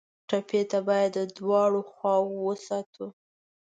[0.27, 3.07] ټپي ته باید د دوا دواړه خواوې وساتو.